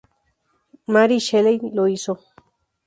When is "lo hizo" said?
1.75-2.17